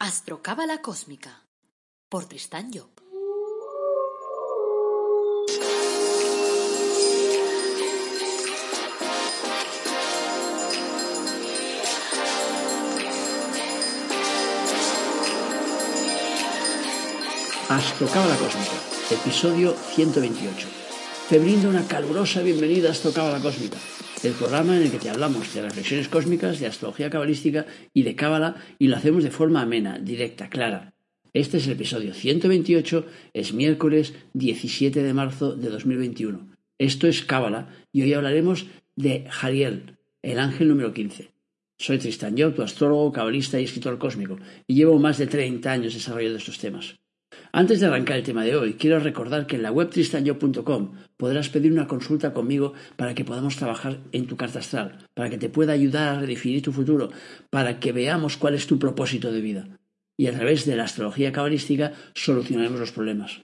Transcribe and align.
Astrocábala 0.00 0.80
Cósmica 0.80 1.42
por 2.08 2.26
Tristán 2.26 2.70
Job. 2.72 2.88
Astrocábala 17.68 18.36
Cósmica, 18.36 18.70
episodio 19.10 19.74
128. 19.96 20.68
Te 21.28 21.40
brindo 21.40 21.68
una 21.68 21.88
calurosa 21.88 22.42
bienvenida 22.42 22.90
a 22.90 22.92
Astrocábala 22.92 23.40
Cósmica, 23.40 23.78
el 24.24 24.32
programa 24.32 24.76
en 24.76 24.82
el 24.82 24.90
que 24.90 24.98
te 24.98 25.10
hablamos 25.10 25.54
de 25.54 25.62
reflexiones 25.62 26.08
cósmicas, 26.08 26.58
de 26.58 26.66
astrología 26.66 27.10
cabalística 27.10 27.66
y 27.94 28.02
de 28.02 28.16
cábala 28.16 28.56
y 28.78 28.88
lo 28.88 28.96
hacemos 28.96 29.22
de 29.22 29.30
forma 29.30 29.62
amena, 29.62 29.98
directa, 29.98 30.48
clara. 30.48 30.94
Este 31.32 31.58
es 31.58 31.66
el 31.66 31.74
episodio 31.74 32.14
128, 32.14 33.06
es 33.32 33.52
miércoles 33.52 34.14
17 34.32 35.02
de 35.02 35.14
marzo 35.14 35.54
de 35.54 35.68
2021. 35.68 36.48
Esto 36.78 37.06
es 37.06 37.24
cábala 37.24 37.68
y 37.92 38.02
hoy 38.02 38.12
hablaremos 38.14 38.66
de 38.96 39.26
Jariel, 39.30 39.98
el 40.22 40.40
ángel 40.40 40.68
número 40.68 40.92
15. 40.92 41.30
Soy 41.78 41.98
Tristan 41.98 42.36
Job, 42.36 42.54
tu 42.54 42.62
astrólogo, 42.62 43.12
cabalista 43.12 43.60
y 43.60 43.64
escritor 43.64 43.98
cósmico, 43.98 44.38
y 44.66 44.74
llevo 44.74 44.98
más 44.98 45.18
de 45.18 45.28
30 45.28 45.70
años 45.70 45.94
desarrollando 45.94 46.38
estos 46.38 46.58
temas. 46.58 46.97
Antes 47.52 47.80
de 47.80 47.86
arrancar 47.86 48.18
el 48.18 48.22
tema 48.22 48.44
de 48.44 48.56
hoy, 48.56 48.74
quiero 48.74 48.98
recordar 48.98 49.46
que 49.46 49.56
en 49.56 49.62
la 49.62 49.72
web 49.72 49.88
tristanyo.com 49.88 50.92
podrás 51.16 51.48
pedir 51.48 51.72
una 51.72 51.86
consulta 51.86 52.34
conmigo 52.34 52.74
para 52.96 53.14
que 53.14 53.24
podamos 53.24 53.56
trabajar 53.56 53.98
en 54.12 54.26
tu 54.26 54.36
carta 54.36 54.58
astral, 54.58 54.98
para 55.14 55.30
que 55.30 55.38
te 55.38 55.48
pueda 55.48 55.72
ayudar 55.72 56.08
a 56.08 56.20
redefinir 56.20 56.62
tu 56.62 56.72
futuro, 56.72 57.10
para 57.50 57.80
que 57.80 57.92
veamos 57.92 58.36
cuál 58.36 58.54
es 58.54 58.66
tu 58.66 58.78
propósito 58.78 59.32
de 59.32 59.40
vida. 59.40 59.78
Y 60.18 60.26
a 60.26 60.32
través 60.32 60.66
de 60.66 60.76
la 60.76 60.84
astrología 60.84 61.32
cabalística 61.32 61.92
solucionaremos 62.14 62.80
los 62.80 62.92
problemas. 62.92 63.40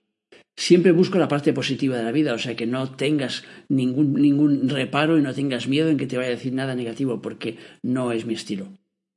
Siempre 0.56 0.92
busco 0.92 1.18
la 1.18 1.28
parte 1.28 1.52
positiva 1.52 1.96
de 1.96 2.04
la 2.04 2.12
vida, 2.12 2.34
o 2.34 2.38
sea 2.38 2.54
que 2.54 2.66
no 2.66 2.90
tengas 2.92 3.44
ningún, 3.68 4.14
ningún 4.14 4.68
reparo 4.68 5.18
y 5.18 5.22
no 5.22 5.34
tengas 5.34 5.66
miedo 5.66 5.88
en 5.88 5.96
que 5.96 6.06
te 6.06 6.16
vaya 6.16 6.28
a 6.28 6.32
decir 6.32 6.52
nada 6.52 6.74
negativo, 6.74 7.22
porque 7.22 7.56
no 7.82 8.12
es 8.12 8.26
mi 8.26 8.34
estilo. 8.34 8.68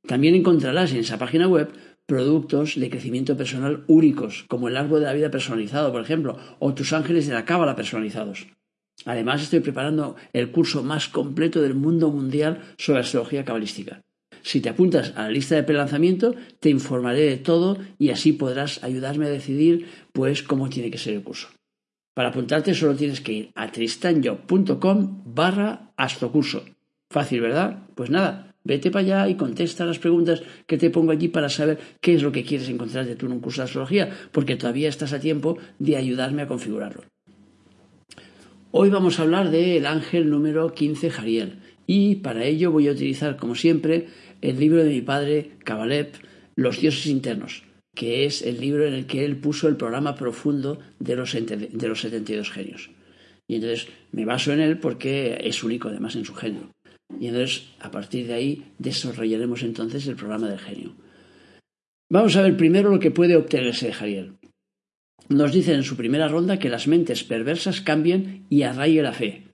También 0.06 0.34
encontrarás 0.34 0.92
en 0.92 0.98
esa 0.98 1.18
página 1.18 1.46
web 1.46 1.70
productos 2.08 2.80
de 2.80 2.88
crecimiento 2.88 3.36
personal 3.36 3.84
únicos, 3.86 4.46
como 4.48 4.68
el 4.68 4.78
árbol 4.78 5.00
de 5.00 5.06
la 5.06 5.12
vida 5.12 5.30
personalizado, 5.30 5.92
por 5.92 6.00
ejemplo, 6.00 6.38
o 6.58 6.72
tus 6.72 6.94
ángeles 6.94 7.26
de 7.26 7.34
la 7.34 7.44
cábala 7.44 7.76
personalizados. 7.76 8.46
Además, 9.04 9.42
estoy 9.42 9.60
preparando 9.60 10.16
el 10.32 10.50
curso 10.50 10.82
más 10.82 11.08
completo 11.08 11.60
del 11.60 11.74
mundo 11.74 12.10
mundial 12.10 12.62
sobre 12.78 13.00
astrología 13.00 13.44
cabalística. 13.44 14.02
Si 14.42 14.62
te 14.62 14.70
apuntas 14.70 15.12
a 15.16 15.24
la 15.24 15.30
lista 15.30 15.54
de 15.54 15.64
prelanzamiento, 15.64 16.34
te 16.60 16.70
informaré 16.70 17.20
de 17.20 17.36
todo 17.36 17.76
y 17.98 18.08
así 18.08 18.32
podrás 18.32 18.82
ayudarme 18.82 19.26
a 19.26 19.30
decidir 19.30 19.86
pues 20.12 20.42
cómo 20.42 20.70
tiene 20.70 20.90
que 20.90 20.96
ser 20.96 21.12
el 21.12 21.22
curso. 21.22 21.48
Para 22.14 22.30
apuntarte 22.30 22.72
solo 22.72 22.96
tienes 22.96 23.20
que 23.20 23.32
ir 23.32 23.52
a 23.54 23.70
tristanyo.com 23.70 25.22
barra 25.26 25.92
astrocurso. 25.98 26.64
Fácil, 27.10 27.42
¿verdad? 27.42 27.82
Pues 27.94 28.08
nada, 28.08 28.47
Vete 28.68 28.90
para 28.90 29.02
allá 29.02 29.28
y 29.30 29.34
contesta 29.34 29.86
las 29.86 29.98
preguntas 29.98 30.42
que 30.66 30.76
te 30.76 30.90
pongo 30.90 31.12
allí 31.12 31.28
para 31.28 31.48
saber 31.48 31.78
qué 32.02 32.12
es 32.12 32.22
lo 32.22 32.32
que 32.32 32.44
quieres 32.44 32.68
encontrar 32.68 33.06
de 33.06 33.16
tú 33.16 33.24
en 33.24 33.32
un 33.32 33.40
curso 33.40 33.62
de 33.62 33.64
astrología, 33.64 34.10
porque 34.30 34.56
todavía 34.56 34.90
estás 34.90 35.14
a 35.14 35.20
tiempo 35.20 35.56
de 35.78 35.96
ayudarme 35.96 36.42
a 36.42 36.48
configurarlo. 36.48 37.04
Hoy 38.70 38.90
vamos 38.90 39.18
a 39.18 39.22
hablar 39.22 39.50
del 39.50 39.86
ángel 39.86 40.28
número 40.28 40.74
15 40.74 41.08
Jariel 41.08 41.60
y 41.86 42.16
para 42.16 42.44
ello 42.44 42.70
voy 42.70 42.88
a 42.88 42.92
utilizar, 42.92 43.38
como 43.38 43.54
siempre, 43.54 44.08
el 44.42 44.60
libro 44.60 44.84
de 44.84 44.90
mi 44.90 45.00
padre 45.00 45.52
Kabalev, 45.64 46.10
Los 46.54 46.78
dioses 46.78 47.06
internos, 47.06 47.64
que 47.94 48.26
es 48.26 48.42
el 48.42 48.60
libro 48.60 48.86
en 48.86 48.92
el 48.92 49.06
que 49.06 49.24
él 49.24 49.38
puso 49.38 49.68
el 49.68 49.76
programa 49.76 50.14
profundo 50.14 50.78
de 50.98 51.16
los, 51.16 51.32
de 51.32 51.88
los 51.88 52.02
72 52.02 52.50
genios. 52.50 52.90
Y 53.46 53.54
entonces 53.54 53.88
me 54.12 54.26
baso 54.26 54.52
en 54.52 54.60
él 54.60 54.78
porque 54.78 55.38
es 55.42 55.64
único 55.64 55.88
además 55.88 56.16
en 56.16 56.26
su 56.26 56.34
género. 56.34 56.68
Y 57.18 57.28
entonces, 57.28 57.68
a 57.80 57.90
partir 57.90 58.26
de 58.26 58.34
ahí, 58.34 58.72
desarrollaremos 58.78 59.62
entonces 59.62 60.06
el 60.06 60.16
programa 60.16 60.48
del 60.48 60.58
genio. 60.58 60.94
Vamos 62.10 62.36
a 62.36 62.42
ver 62.42 62.56
primero 62.56 62.90
lo 62.90 63.00
que 63.00 63.10
puede 63.10 63.36
obtenerse 63.36 63.86
de 63.86 63.92
Jariel. 63.92 64.38
Nos 65.28 65.52
dicen 65.52 65.76
en 65.76 65.82
su 65.82 65.96
primera 65.96 66.28
ronda 66.28 66.58
que 66.58 66.70
las 66.70 66.86
mentes 66.86 67.22
perversas 67.22 67.82
cambien 67.82 68.46
y 68.48 68.62
arraigue 68.62 69.02
la 69.02 69.12
fe. 69.12 69.44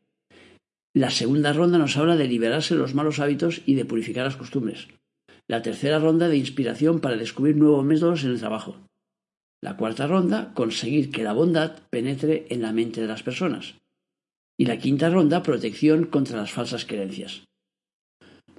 La 0.94 1.10
segunda 1.10 1.52
ronda 1.52 1.78
nos 1.78 1.96
habla 1.96 2.16
de 2.16 2.28
liberarse 2.28 2.74
de 2.74 2.80
los 2.80 2.94
malos 2.94 3.18
hábitos 3.18 3.62
y 3.66 3.74
de 3.74 3.84
purificar 3.84 4.24
las 4.24 4.36
costumbres. 4.36 4.86
La 5.48 5.62
tercera 5.62 5.98
ronda 5.98 6.28
de 6.28 6.36
inspiración 6.36 7.00
para 7.00 7.16
descubrir 7.16 7.56
nuevos 7.56 7.84
métodos 7.84 8.22
en 8.22 8.30
el 8.30 8.38
trabajo. 8.38 8.76
La 9.60 9.76
cuarta 9.76 10.06
ronda, 10.06 10.52
conseguir 10.54 11.10
que 11.10 11.24
la 11.24 11.32
bondad 11.32 11.82
penetre 11.90 12.46
en 12.50 12.62
la 12.62 12.72
mente 12.72 13.00
de 13.00 13.08
las 13.08 13.24
personas. 13.24 13.74
Y 14.56 14.66
la 14.66 14.78
quinta 14.78 15.10
ronda, 15.10 15.42
protección 15.42 16.04
contra 16.04 16.36
las 16.36 16.52
falsas 16.52 16.84
creencias. 16.84 17.42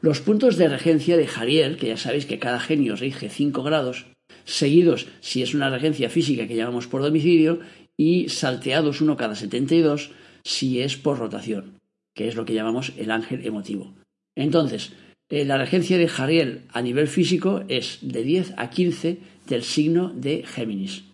Los 0.02 0.20
puntos 0.20 0.58
de 0.58 0.68
regencia 0.68 1.18
de 1.18 1.28
Jariel, 1.28 1.78
que 1.78 1.88
ya 1.88 1.98
sabéis 1.98 2.26
que 2.26 2.40
cada 2.40 2.60
genio 2.60 2.96
rige 2.96 3.30
cinco 3.30 3.64
grados, 3.64 4.06
seguidos 4.44 5.08
si 5.22 5.42
es 5.42 5.54
una 5.54 5.70
regencia 5.70 6.10
física 6.10 6.48
que 6.48 6.56
llamamos 6.56 6.88
por 6.88 7.02
domicilio, 7.02 7.60
y 7.98 8.30
salteados 8.30 9.02
uno 9.02 9.18
cada 9.18 9.36
72 9.36 10.12
si 10.44 10.82
es 10.82 10.98
por 10.98 11.18
rotación, 11.18 11.80
que 12.14 12.28
es 12.28 12.36
lo 12.36 12.46
que 12.46 12.54
llamamos 12.54 12.94
el 12.98 13.10
ángel 13.10 13.46
emotivo. 13.46 13.96
Entonces, 14.36 14.92
eh, 15.30 15.46
la 15.46 15.58
regencia 15.58 15.98
de 15.98 16.08
Jariel 16.08 16.66
a 16.72 16.82
nivel 16.82 17.08
físico 17.08 17.64
es 17.68 18.00
de 18.02 18.24
10 18.24 18.54
a 18.58 18.70
15 18.70 19.18
del 19.48 19.64
signo 19.64 20.14
de 20.14 20.44
Géminis. 20.44 21.06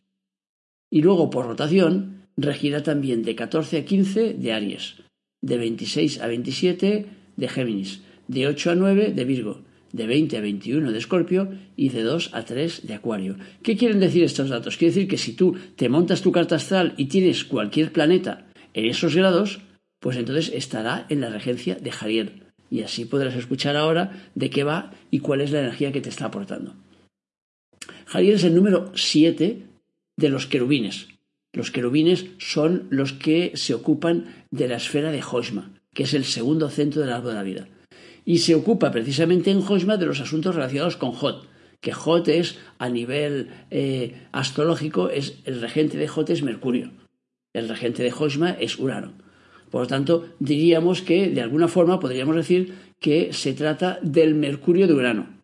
Y 0.89 1.01
luego 1.01 1.29
por 1.29 1.45
rotación 1.45 2.20
regirá 2.37 2.83
también 2.83 3.23
de 3.23 3.35
14 3.35 3.77
a 3.77 3.85
15 3.85 4.33
de 4.33 4.53
Aries, 4.53 4.95
de 5.41 5.57
26 5.57 6.21
a 6.21 6.27
27 6.27 7.05
de 7.35 7.47
Géminis, 7.47 8.01
de 8.27 8.47
8 8.47 8.71
a 8.71 8.75
9 8.75 9.11
de 9.13 9.25
Virgo, 9.25 9.63
de 9.91 10.07
20 10.07 10.37
a 10.37 10.41
21 10.41 10.91
de 10.91 10.97
Escorpio 10.97 11.49
y 11.75 11.89
de 11.89 12.03
2 12.03 12.31
a 12.33 12.43
3 12.43 12.87
de 12.87 12.93
Acuario. 12.93 13.35
¿Qué 13.61 13.75
quieren 13.75 13.99
decir 13.99 14.23
estos 14.23 14.49
datos? 14.49 14.77
Quiere 14.77 14.93
decir 14.93 15.09
que 15.09 15.17
si 15.17 15.33
tú 15.33 15.55
te 15.75 15.89
montas 15.89 16.21
tu 16.21 16.31
carta 16.31 16.55
astral 16.55 16.93
y 16.97 17.05
tienes 17.05 17.43
cualquier 17.43 17.91
planeta 17.91 18.47
en 18.73 18.85
esos 18.85 19.15
grados, 19.15 19.61
pues 19.99 20.17
entonces 20.17 20.51
estará 20.53 21.05
en 21.09 21.21
la 21.21 21.29
regencia 21.29 21.75
de 21.75 21.91
Jariel. 21.91 22.43
Y 22.69 22.83
así 22.83 23.05
podrás 23.05 23.35
escuchar 23.35 23.75
ahora 23.75 24.29
de 24.33 24.49
qué 24.49 24.63
va 24.63 24.93
y 25.11 25.19
cuál 25.19 25.41
es 25.41 25.51
la 25.51 25.59
energía 25.59 25.91
que 25.91 26.01
te 26.01 26.09
está 26.09 26.25
aportando. 26.25 26.73
Jariel 28.05 28.35
es 28.35 28.43
el 28.45 28.55
número 28.55 28.91
7 28.95 29.63
de 30.17 30.29
los 30.29 30.47
querubines. 30.47 31.07
Los 31.53 31.71
querubines 31.71 32.27
son 32.37 32.87
los 32.89 33.13
que 33.13 33.51
se 33.55 33.73
ocupan 33.73 34.45
de 34.51 34.67
la 34.67 34.77
esfera 34.77 35.11
de 35.11 35.21
Hosma, 35.21 35.73
que 35.93 36.03
es 36.03 36.13
el 36.13 36.23
segundo 36.23 36.69
centro 36.69 37.01
del 37.01 37.11
árbol 37.11 37.31
de 37.31 37.35
la 37.35 37.43
vida. 37.43 37.67
Y 38.23 38.39
se 38.39 38.55
ocupa 38.55 38.91
precisamente 38.91 39.51
en 39.51 39.59
Hosma 39.59 39.97
de 39.97 40.05
los 40.05 40.21
asuntos 40.21 40.55
relacionados 40.55 40.95
con 40.95 41.11
Jot, 41.11 41.47
que 41.81 41.91
Jot 41.91 42.27
es, 42.27 42.57
a 42.77 42.89
nivel 42.89 43.49
eh, 43.69 44.27
astrológico, 44.31 45.09
es, 45.09 45.39
el 45.45 45.59
regente 45.59 45.97
de 45.97 46.07
Jot 46.07 46.29
es 46.29 46.43
Mercurio. 46.43 46.91
El 47.53 47.67
regente 47.67 48.03
de 48.03 48.13
Hosma 48.17 48.51
es 48.51 48.79
Urano. 48.79 49.13
Por 49.69 49.81
lo 49.81 49.87
tanto, 49.87 50.29
diríamos 50.39 51.01
que, 51.01 51.29
de 51.29 51.41
alguna 51.41 51.67
forma, 51.67 51.99
podríamos 51.99 52.35
decir 52.35 52.75
que 52.99 53.33
se 53.33 53.53
trata 53.53 53.99
del 54.01 54.35
Mercurio 54.35 54.87
de 54.87 54.93
Urano. 54.93 55.40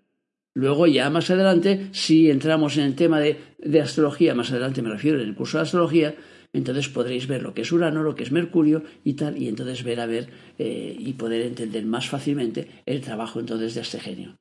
Luego 0.57 0.87
ya 0.87 1.11
más 1.11 1.29
adelante, 1.29 1.89
si 1.91 2.31
entramos 2.31 2.77
en 2.77 2.85
el 2.85 2.95
tema 2.95 3.19
de, 3.19 3.37
astrología, 3.79 4.33
más 4.33 4.49
adelante 4.49 4.81
me 4.81 4.89
refiero 4.89 5.21
en 5.21 5.27
el 5.27 5.35
curso 5.35 5.59
de 5.59 5.65
astrología, 5.65 6.15
entonces 6.51 6.89
podréis 6.89 7.27
ver 7.27 7.43
lo 7.43 7.53
que 7.53 7.61
es 7.61 7.71
Urano, 7.71 8.01
lo 8.01 8.15
que 8.15 8.23
es 8.23 8.31
Mercurio 8.31 8.81
y 9.03 9.13
tal, 9.13 9.39
y 9.39 9.49
entonces 9.49 9.83
ver 9.83 9.99
a 9.99 10.07
ver 10.07 10.29
eh, 10.57 10.95
y 10.97 11.13
poder 11.13 11.43
entender 11.43 11.85
más 11.85 12.09
fácilmente 12.09 12.67
el 12.87 13.01
trabajo 13.01 13.39
entonces 13.39 13.75
de 13.75 13.81
este 13.81 13.99
genio. 13.99 14.35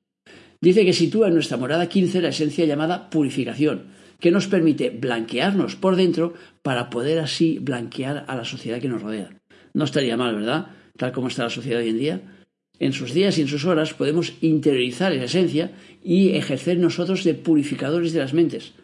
Dice 0.59 0.87
que 0.87 0.95
sitúa 0.95 1.29
en 1.29 1.35
nuestra 1.35 1.59
morada 1.59 1.87
15 1.87 2.23
la 2.23 2.29
esencia 2.31 2.65
llamada 2.65 3.11
purificación, 3.11 3.89
que 4.19 4.31
nos 4.31 4.47
permite 4.47 4.89
blanquearnos 4.89 5.77
por 5.77 5.97
dentro 5.97 6.33
para 6.63 6.89
poder 6.89 7.19
así 7.19 7.59
blanquear 7.59 8.25
a 8.27 8.37
la 8.37 8.47
sociedad 8.47 8.81
que 8.81 8.89
nos 8.89 9.03
rodea. 9.03 9.37
No 9.75 9.85
estaría 9.85 10.17
mal, 10.17 10.35
¿verdad? 10.35 10.69
Tal 10.97 11.13
como 11.13 11.29
está 11.29 11.43
la 11.43 11.51
sociedad 11.51 11.83
hoy 11.83 11.91
en 11.91 11.99
día 11.99 12.36
en 12.79 12.93
sus 12.93 13.13
días 13.13 13.39
y 13.39 13.43
en 13.43 13.49
sus 13.49 13.65
horas 13.65 13.95
podemos 13.95 14.35
interiorizar 14.41 15.13
esa 15.13 15.25
esencia 15.25 15.73
y 16.03 16.31
ejercer 16.31 16.79
nosotros 16.79 17.25
de 17.25 17.35
purificadores 17.35 18.13
de 18.13 18.21
las 18.21 18.35
mentes. 18.35 18.75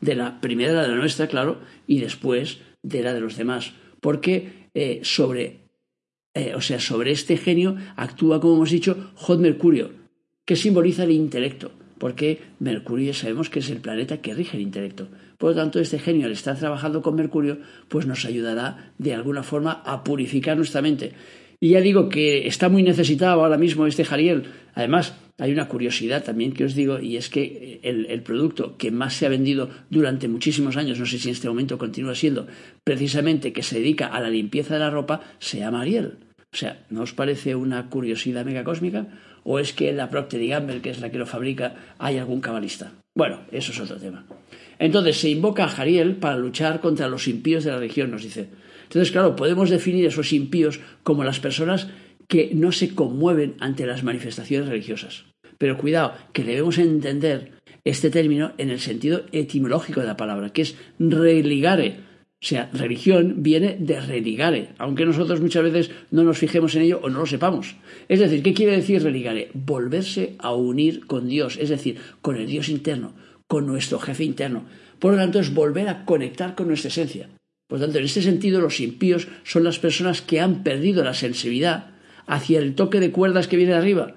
De 0.00 0.14
la 0.14 0.40
primera, 0.40 0.82
de 0.82 0.88
la 0.88 0.96
nuestra, 0.96 1.26
claro, 1.26 1.60
y 1.86 2.00
después 2.00 2.58
de 2.82 3.02
la 3.02 3.14
de 3.14 3.20
los 3.20 3.36
demás. 3.36 3.72
Porque 4.00 4.68
eh, 4.74 5.00
sobre, 5.02 5.60
eh, 6.34 6.54
o 6.54 6.60
sea, 6.60 6.80
sobre 6.80 7.12
este 7.12 7.36
genio 7.36 7.76
actúa, 7.96 8.40
como 8.40 8.56
hemos 8.56 8.70
dicho, 8.70 9.12
Hot 9.14 9.40
Mercurio, 9.40 9.92
que 10.44 10.56
simboliza 10.56 11.04
el 11.04 11.12
intelecto. 11.12 11.72
Porque 11.98 12.42
Mercurio 12.58 13.14
sabemos 13.14 13.48
que 13.48 13.60
es 13.60 13.70
el 13.70 13.78
planeta 13.78 14.20
que 14.20 14.34
rige 14.34 14.58
el 14.58 14.62
intelecto. 14.64 15.08
Por 15.38 15.50
lo 15.50 15.56
tanto, 15.56 15.80
este 15.80 15.98
genio 15.98 16.26
al 16.26 16.32
estar 16.32 16.58
trabajando 16.58 17.00
con 17.00 17.14
Mercurio, 17.14 17.58
pues 17.88 18.06
nos 18.06 18.26
ayudará 18.26 18.92
de 18.98 19.14
alguna 19.14 19.42
forma 19.42 19.72
a 19.72 20.04
purificar 20.04 20.58
nuestra 20.58 20.82
mente 20.82 21.14
y 21.60 21.70
ya 21.70 21.80
digo 21.80 22.08
que 22.08 22.46
está 22.46 22.68
muy 22.68 22.82
necesitado 22.82 23.42
ahora 23.42 23.58
mismo 23.58 23.86
este 23.86 24.04
Jariel. 24.04 24.44
Además, 24.74 25.16
hay 25.38 25.52
una 25.52 25.68
curiosidad 25.68 26.24
también 26.24 26.52
que 26.52 26.64
os 26.64 26.74
digo, 26.74 26.98
y 26.98 27.16
es 27.16 27.28
que 27.28 27.80
el, 27.82 28.06
el, 28.06 28.22
producto 28.22 28.76
que 28.76 28.90
más 28.90 29.14
se 29.14 29.26
ha 29.26 29.30
vendido 29.30 29.70
durante 29.90 30.28
muchísimos 30.28 30.76
años, 30.76 30.98
no 30.98 31.06
sé 31.06 31.18
si 31.18 31.28
en 31.28 31.34
este 31.34 31.48
momento 31.48 31.78
continúa 31.78 32.14
siendo, 32.14 32.46
precisamente 32.84 33.52
que 33.52 33.62
se 33.62 33.78
dedica 33.78 34.06
a 34.06 34.20
la 34.20 34.30
limpieza 34.30 34.74
de 34.74 34.80
la 34.80 34.90
ropa, 34.90 35.20
se 35.38 35.58
llama 35.58 35.82
Ariel. 35.82 36.18
O 36.52 36.56
sea, 36.56 36.84
¿no 36.88 37.02
os 37.02 37.12
parece 37.12 37.54
una 37.54 37.90
curiosidad 37.90 38.44
megacósmica? 38.44 39.08
¿O 39.44 39.58
es 39.58 39.72
que 39.72 39.92
la 39.92 40.10
Procter 40.10 40.44
Gamble, 40.46 40.80
que 40.80 40.90
es 40.90 41.00
la 41.00 41.10
que 41.10 41.18
lo 41.18 41.26
fabrica, 41.26 41.74
hay 41.98 42.18
algún 42.18 42.40
cabalista? 42.40 42.92
Bueno, 43.14 43.40
eso 43.52 43.72
es 43.72 43.80
otro 43.80 43.96
tema. 43.96 44.24
Entonces 44.78 45.18
se 45.18 45.30
invoca 45.30 45.64
a 45.64 45.68
Jariel 45.68 46.16
para 46.16 46.36
luchar 46.36 46.80
contra 46.80 47.08
los 47.08 47.28
impíos 47.28 47.64
de 47.64 47.70
la 47.72 47.78
región, 47.78 48.10
nos 48.10 48.22
dice. 48.22 48.48
Entonces, 48.86 49.12
claro, 49.12 49.36
podemos 49.36 49.70
definir 49.70 50.06
esos 50.06 50.32
impíos 50.32 50.80
como 51.02 51.24
las 51.24 51.40
personas 51.40 51.88
que 52.28 52.50
no 52.54 52.72
se 52.72 52.94
conmueven 52.94 53.54
ante 53.60 53.86
las 53.86 54.02
manifestaciones 54.02 54.68
religiosas. 54.68 55.24
Pero 55.58 55.78
cuidado, 55.78 56.14
que 56.32 56.44
debemos 56.44 56.78
entender 56.78 57.52
este 57.84 58.10
término 58.10 58.52
en 58.58 58.70
el 58.70 58.80
sentido 58.80 59.22
etimológico 59.32 60.00
de 60.00 60.06
la 60.06 60.16
palabra, 60.16 60.50
que 60.50 60.62
es 60.62 60.76
religare. 60.98 62.00
O 62.42 62.46
sea, 62.46 62.68
religión 62.72 63.36
viene 63.38 63.76
de 63.78 64.00
religare, 64.00 64.70
aunque 64.78 65.06
nosotros 65.06 65.40
muchas 65.40 65.62
veces 65.62 65.90
no 66.10 66.22
nos 66.22 66.38
fijemos 66.38 66.74
en 66.74 66.82
ello 66.82 67.00
o 67.02 67.08
no 67.08 67.20
lo 67.20 67.26
sepamos. 67.26 67.76
Es 68.08 68.20
decir, 68.20 68.42
¿qué 68.42 68.52
quiere 68.52 68.72
decir 68.76 69.02
religare? 69.02 69.50
Volverse 69.54 70.34
a 70.38 70.52
unir 70.52 71.06
con 71.06 71.28
Dios, 71.28 71.56
es 71.60 71.70
decir, 71.70 71.96
con 72.20 72.36
el 72.36 72.46
Dios 72.46 72.68
interno, 72.68 73.14
con 73.46 73.66
nuestro 73.66 73.98
jefe 73.98 74.24
interno. 74.24 74.66
Por 74.98 75.12
lo 75.12 75.18
tanto, 75.18 75.40
es 75.40 75.54
volver 75.54 75.88
a 75.88 76.04
conectar 76.04 76.54
con 76.54 76.68
nuestra 76.68 76.88
esencia. 76.88 77.30
Por 77.66 77.80
tanto, 77.80 77.98
en 77.98 78.04
este 78.04 78.22
sentido, 78.22 78.60
los 78.60 78.80
impíos 78.80 79.28
son 79.44 79.64
las 79.64 79.78
personas 79.78 80.22
que 80.22 80.40
han 80.40 80.62
perdido 80.62 81.02
la 81.02 81.14
sensibilidad 81.14 81.90
hacia 82.26 82.58
el 82.58 82.74
toque 82.74 83.00
de 83.00 83.10
cuerdas 83.10 83.48
que 83.48 83.56
viene 83.56 83.72
de 83.72 83.78
arriba. 83.78 84.14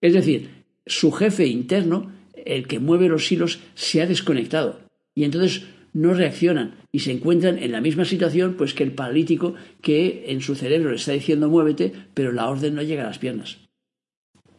Es 0.00 0.12
decir, 0.12 0.50
su 0.86 1.12
jefe 1.12 1.46
interno, 1.46 2.12
el 2.44 2.66
que 2.66 2.80
mueve 2.80 3.08
los 3.08 3.30
hilos, 3.30 3.60
se 3.74 4.02
ha 4.02 4.06
desconectado. 4.06 4.80
Y 5.14 5.24
entonces 5.24 5.64
no 5.92 6.14
reaccionan 6.14 6.74
y 6.90 7.00
se 7.00 7.12
encuentran 7.12 7.58
en 7.58 7.72
la 7.72 7.80
misma 7.80 8.04
situación 8.04 8.54
pues 8.54 8.74
que 8.74 8.82
el 8.82 8.92
paralítico 8.92 9.54
que 9.82 10.24
en 10.28 10.40
su 10.40 10.54
cerebro 10.54 10.90
le 10.90 10.96
está 10.96 11.12
diciendo 11.12 11.48
muévete, 11.48 11.92
pero 12.14 12.32
la 12.32 12.48
orden 12.48 12.74
no 12.74 12.82
llega 12.82 13.02
a 13.02 13.06
las 13.06 13.18
piernas. 13.18 13.58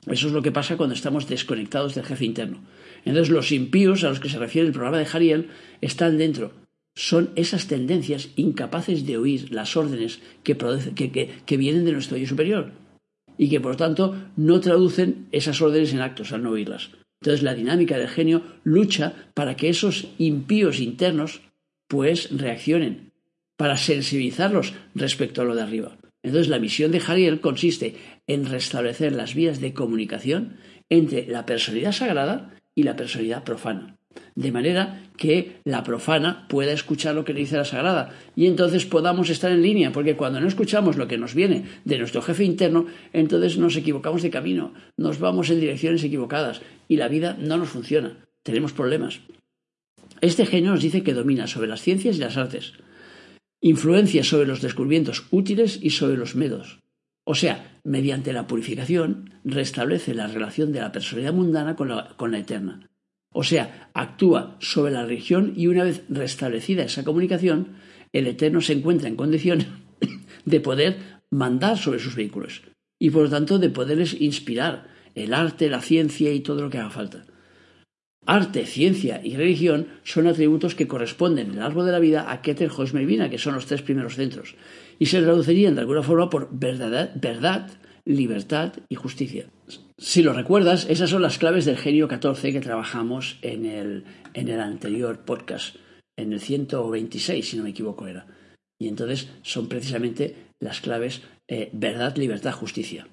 Eso 0.07 0.27
es 0.27 0.33
lo 0.33 0.41
que 0.41 0.51
pasa 0.51 0.77
cuando 0.77 0.95
estamos 0.95 1.27
desconectados 1.27 1.95
del 1.95 2.05
jefe 2.05 2.25
interno. 2.25 2.61
Entonces 3.05 3.29
los 3.29 3.51
impíos 3.51 4.03
a 4.03 4.09
los 4.09 4.19
que 4.19 4.29
se 4.29 4.37
refiere 4.37 4.67
el 4.67 4.73
programa 4.73 4.97
de 4.97 5.05
Jariel 5.05 5.49
están 5.81 6.17
dentro. 6.17 6.62
Son 6.95 7.31
esas 7.35 7.67
tendencias 7.67 8.29
incapaces 8.35 9.05
de 9.05 9.17
oír 9.17 9.51
las 9.51 9.75
órdenes 9.75 10.19
que, 10.43 10.55
que 11.45 11.57
vienen 11.57 11.85
de 11.85 11.91
nuestro 11.91 12.17
yo 12.17 12.27
superior 12.27 12.71
y 13.37 13.49
que 13.49 13.59
por 13.59 13.75
tanto 13.75 14.15
no 14.35 14.59
traducen 14.59 15.27
esas 15.31 15.61
órdenes 15.61 15.93
en 15.93 16.01
actos 16.01 16.31
al 16.31 16.43
no 16.43 16.51
oírlas. 16.51 16.91
Entonces 17.21 17.41
la 17.41 17.55
dinámica 17.55 17.97
del 17.97 18.09
genio 18.09 18.43
lucha 18.63 19.13
para 19.33 19.55
que 19.55 19.69
esos 19.69 20.07
impíos 20.17 20.79
internos 20.79 21.41
pues 21.87 22.29
reaccionen, 22.31 23.11
para 23.57 23.77
sensibilizarlos 23.77 24.73
respecto 24.93 25.41
a 25.41 25.45
lo 25.45 25.55
de 25.55 25.61
arriba. 25.61 25.97
Entonces 26.21 26.49
la 26.49 26.59
misión 26.59 26.91
de 26.91 26.99
Jariel 26.99 27.39
consiste 27.39 27.95
en 28.27 28.45
restablecer 28.45 29.13
las 29.13 29.33
vías 29.33 29.59
de 29.59 29.73
comunicación 29.73 30.57
entre 30.89 31.25
la 31.27 31.45
personalidad 31.45 31.91
sagrada 31.91 32.53
y 32.75 32.83
la 32.83 32.95
personalidad 32.95 33.43
profana 33.43 33.97
de 34.35 34.51
manera 34.51 35.03
que 35.17 35.57
la 35.63 35.83
profana 35.83 36.47
pueda 36.47 36.73
escuchar 36.73 37.15
lo 37.15 37.23
que 37.23 37.33
le 37.33 37.41
dice 37.41 37.57
la 37.57 37.65
sagrada 37.65 38.13
y 38.35 38.47
entonces 38.47 38.85
podamos 38.85 39.29
estar 39.29 39.51
en 39.51 39.61
línea, 39.61 39.91
porque 39.91 40.15
cuando 40.15 40.39
no 40.39 40.47
escuchamos 40.47 40.97
lo 40.97 41.07
que 41.07 41.17
nos 41.17 41.35
viene 41.35 41.65
de 41.85 41.97
nuestro 41.97 42.21
jefe 42.21 42.43
interno, 42.43 42.87
entonces 43.11 43.57
nos 43.57 43.75
equivocamos 43.75 44.21
de 44.23 44.31
camino, 44.31 44.73
nos 44.97 45.19
vamos 45.19 45.49
en 45.49 45.59
direcciones 45.59 46.03
equivocadas 46.03 46.61
y 46.87 46.97
la 46.97 47.07
vida 47.07 47.37
no 47.39 47.57
nos 47.57 47.69
funciona, 47.69 48.17
tenemos 48.43 48.73
problemas. 48.73 49.19
Este 50.21 50.45
genio 50.45 50.71
nos 50.71 50.81
dice 50.81 51.03
que 51.03 51.13
domina 51.13 51.47
sobre 51.47 51.67
las 51.67 51.81
ciencias 51.81 52.15
y 52.15 52.19
las 52.19 52.37
artes, 52.37 52.73
influencia 53.61 54.23
sobre 54.23 54.47
los 54.47 54.61
descubrimientos 54.61 55.25
útiles 55.31 55.79
y 55.81 55.91
sobre 55.91 56.17
los 56.17 56.35
medos. 56.35 56.79
O 57.25 57.35
sea, 57.35 57.79
mediante 57.83 58.33
la 58.33 58.47
purificación 58.47 59.29
restablece 59.45 60.13
la 60.13 60.27
relación 60.27 60.73
de 60.73 60.81
la 60.81 60.91
personalidad 60.91 61.33
mundana 61.33 61.75
con 61.75 61.87
la, 61.87 62.09
con 62.17 62.31
la 62.31 62.39
eterna 62.39 62.89
o 63.33 63.43
sea, 63.43 63.89
actúa 63.93 64.57
sobre 64.59 64.93
la 64.93 65.05
religión 65.05 65.53
y 65.55 65.67
una 65.67 65.83
vez 65.83 66.03
restablecida 66.09 66.83
esa 66.83 67.03
comunicación, 67.03 67.73
el 68.13 68.27
Eterno 68.27 68.61
se 68.61 68.73
encuentra 68.73 69.09
en 69.09 69.15
condiciones 69.15 69.67
de 70.45 70.59
poder 70.59 70.97
mandar 71.31 71.77
sobre 71.77 71.99
sus 71.99 72.15
vehículos 72.15 72.61
y 72.99 73.09
por 73.09 73.23
lo 73.23 73.29
tanto 73.29 73.59
de 73.59 73.69
poderles 73.69 74.19
inspirar 74.21 74.87
el 75.15 75.33
arte, 75.33 75.69
la 75.69 75.81
ciencia 75.81 76.31
y 76.31 76.39
todo 76.39 76.61
lo 76.61 76.69
que 76.69 76.77
haga 76.77 76.89
falta. 76.89 77.25
Arte, 78.25 78.65
ciencia 78.65 79.19
y 79.21 79.35
religión 79.35 79.87
son 80.03 80.27
atributos 80.27 80.75
que 80.75 80.87
corresponden 80.87 81.47
en 81.47 81.53
el 81.57 81.61
árbol 81.61 81.85
de 81.85 81.91
la 81.91 81.99
vida 81.99 82.31
a 82.31 82.41
Keter, 82.41 82.71
Melvina, 82.93 83.29
que 83.29 83.37
son 83.37 83.55
los 83.55 83.65
tres 83.65 83.81
primeros 83.81 84.15
centros, 84.15 84.55
y 84.97 85.07
se 85.07 85.21
traducirían 85.21 85.75
de 85.75 85.81
alguna 85.81 86.03
forma 86.03 86.29
por 86.29 86.47
verdad, 86.51 87.11
verdad 87.15 87.69
libertad 88.05 88.73
y 88.89 88.95
justicia. 88.95 89.47
Si 89.97 90.21
lo 90.21 90.33
recuerdas, 90.33 90.87
esas 90.89 91.09
son 91.09 91.21
las 91.21 91.37
claves 91.37 91.65
del 91.65 91.77
genio 91.77 92.07
14 92.07 92.51
que 92.51 92.59
trabajamos 92.59 93.37
en 93.41 93.65
el, 93.65 94.05
en 94.33 94.49
el 94.49 94.59
anterior 94.59 95.23
podcast, 95.25 95.77
en 96.17 96.33
el 96.33 96.39
126, 96.39 97.47
si 97.47 97.57
no 97.57 97.63
me 97.63 97.69
equivoco 97.69 98.07
era. 98.07 98.27
Y 98.79 98.87
entonces 98.87 99.29
son 99.41 99.69
precisamente 99.69 100.35
las 100.59 100.81
claves 100.81 101.21
eh, 101.47 101.69
verdad, 101.73 102.15
libertad, 102.17 102.51
justicia. 102.51 103.07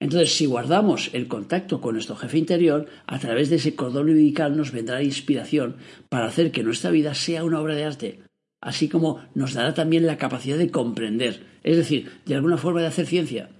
Entonces, 0.00 0.34
si 0.34 0.46
guardamos 0.46 1.10
el 1.14 1.28
contacto 1.28 1.80
con 1.80 1.94
nuestro 1.94 2.16
jefe 2.16 2.38
interior, 2.38 2.86
a 3.06 3.18
través 3.18 3.48
de 3.48 3.56
ese 3.56 3.74
cordón 3.74 4.08
umbilical 4.08 4.56
nos 4.56 4.72
vendrá 4.72 5.02
inspiración 5.02 5.76
para 6.08 6.26
hacer 6.26 6.50
que 6.50 6.62
nuestra 6.62 6.90
vida 6.90 7.14
sea 7.14 7.44
una 7.44 7.60
obra 7.60 7.74
de 7.74 7.84
arte, 7.84 8.20
así 8.60 8.88
como 8.88 9.24
nos 9.34 9.54
dará 9.54 9.72
también 9.72 10.06
la 10.06 10.18
capacidad 10.18 10.58
de 10.58 10.70
comprender, 10.70 11.46
es 11.62 11.76
decir, 11.76 12.10
de 12.26 12.34
alguna 12.34 12.56
forma 12.56 12.80
de 12.80 12.88
hacer 12.88 13.06
ciencia. 13.06 13.50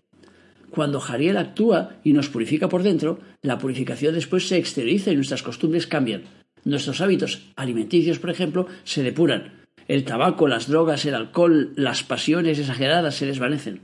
Cuando 0.75 0.99
Jariel 0.99 1.37
actúa 1.37 2.00
y 2.03 2.12
nos 2.12 2.29
purifica 2.29 2.69
por 2.69 2.82
dentro, 2.82 3.21
la 3.43 3.59
purificación 3.59 4.12
después 4.12 4.49
se 4.49 4.56
exterioriza 4.56 5.12
y 5.12 5.15
nuestras 5.15 5.44
costumbres 5.44 5.87
cambian. 5.87 6.25
Nuestros 6.65 7.00
hábitos 7.00 7.43
alimenticios, 7.55 8.19
por 8.19 8.31
ejemplo, 8.31 8.67
se 8.82 9.05
depuran. 9.05 9.62
El 9.87 10.05
tabaco, 10.05 10.49
las 10.49 10.67
drogas, 10.67 11.05
el 11.05 11.15
alcohol, 11.15 11.73
las 11.76 12.03
pasiones 12.03 12.59
exageradas 12.59 13.15
se 13.15 13.26
desvanecen. 13.26 13.82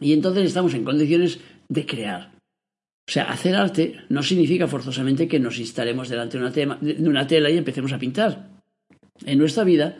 Y 0.00 0.14
entonces 0.14 0.46
estamos 0.46 0.74
en 0.74 0.82
condiciones 0.82 1.38
de 1.68 1.86
crear. 1.86 2.32
O 3.08 3.12
sea, 3.12 3.30
hacer 3.30 3.54
arte 3.54 4.00
no 4.08 4.24
significa 4.24 4.66
forzosamente 4.66 5.28
que 5.28 5.38
nos 5.38 5.60
instalemos 5.60 6.08
delante 6.08 6.38
de 6.38 6.44
una, 6.44 6.76
de 6.80 7.08
una 7.08 7.26
tela 7.28 7.50
y 7.50 7.56
empecemos 7.56 7.92
a 7.92 7.98
pintar. 7.98 8.48
En 9.24 9.38
nuestra 9.38 9.62
vida, 9.62 9.96